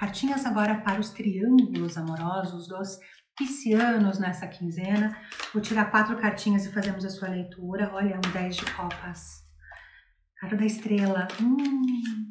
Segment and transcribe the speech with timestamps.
[0.00, 2.98] Cartinhas agora para os triângulos amorosos dos
[3.36, 5.14] piscianos nessa quinzena.
[5.52, 7.92] Vou tirar quatro cartinhas e fazemos a sua leitura.
[7.92, 9.44] Olha, um 10 de copas.
[10.36, 11.28] Cara da estrela.
[11.38, 12.30] Hum.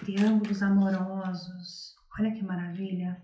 [0.00, 1.94] Triângulos amorosos.
[2.20, 3.22] Olha que maravilha.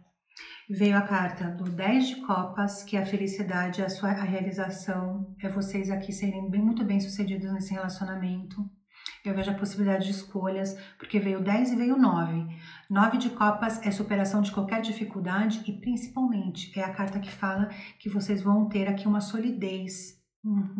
[0.71, 5.37] Veio a carta do 10 de copas, que é a felicidade, a sua a realização,
[5.43, 8.65] é vocês aqui serem bem, muito bem sucedidos nesse relacionamento.
[9.25, 12.47] Eu vejo a possibilidade de escolhas, porque veio 10 e veio 9.
[12.91, 17.69] 9 de copas é superação de qualquer dificuldade e principalmente é a carta que fala
[17.99, 20.23] que vocês vão ter aqui uma solidez.
[20.45, 20.74] É.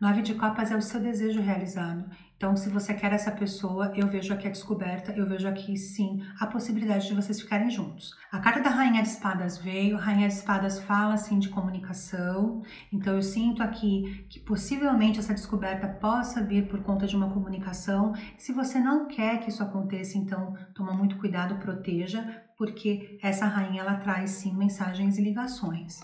[0.00, 2.06] Nove de copas é o seu desejo realizado.
[2.34, 6.24] Então, se você quer essa pessoa, eu vejo aqui a descoberta, eu vejo aqui sim
[6.40, 8.16] a possibilidade de vocês ficarem juntos.
[8.32, 13.14] A carta da Rainha de Espadas veio, Rainha de Espadas fala assim de comunicação, então
[13.14, 18.14] eu sinto aqui que possivelmente essa descoberta possa vir por conta de uma comunicação.
[18.38, 23.82] Se você não quer que isso aconteça, então toma muito cuidado, proteja, porque essa rainha
[23.82, 26.00] ela traz sim mensagens e ligações.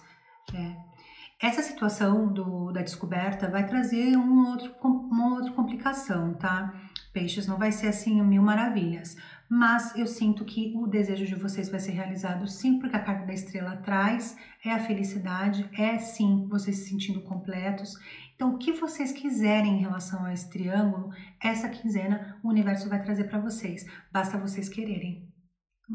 [0.54, 0.95] É.
[1.40, 6.72] Essa situação do, da descoberta vai trazer um outro, uma outra complicação, tá?
[7.12, 9.16] Peixes não vai ser assim mil maravilhas,
[9.48, 13.26] mas eu sinto que o desejo de vocês vai ser realizado sim, porque a carta
[13.26, 17.94] da estrela traz é a felicidade, é sim vocês se sentindo completos.
[18.34, 21.10] Então, o que vocês quiserem em relação a esse triângulo,
[21.42, 23.86] essa quinzena o universo vai trazer para vocês.
[24.10, 25.28] Basta vocês quererem.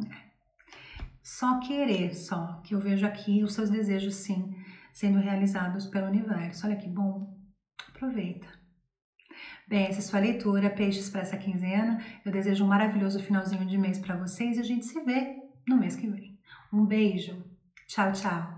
[0.05, 0.31] É.
[1.23, 4.55] Só querer, só, que eu vejo aqui os seus desejos sim
[4.93, 6.65] sendo realizados pelo universo.
[6.65, 7.37] Olha que bom.
[7.89, 8.47] Aproveita.
[9.67, 12.03] Bem, essa é sua leitura, peixes para essa quinzena.
[12.25, 15.77] Eu desejo um maravilhoso finalzinho de mês para vocês e a gente se vê no
[15.77, 16.37] mês que vem.
[16.73, 17.43] Um beijo.
[17.87, 18.55] Tchau, tchau.